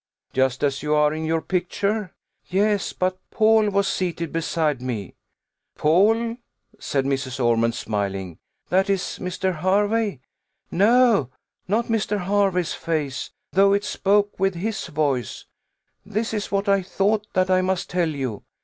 [0.33, 2.15] "Just as you are in your picture?"
[2.47, 5.13] "Yes: but Paul was seated beside me."
[5.77, 6.37] "Paul!"
[6.79, 7.39] said Mrs.
[7.39, 9.57] Ormond, smiling: "that is Mr.
[9.57, 10.21] Hervey."
[10.71, 11.29] "No;
[11.67, 12.25] not Mr.
[12.25, 15.45] Hervey's face, though it spoke with his voice
[16.03, 18.41] this is what I thought that I must tell you.